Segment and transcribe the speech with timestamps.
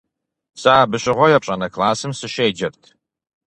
[0.61, 2.81] Сэ абы щыгъуэ епщӏанэ классым сыщеджэрт.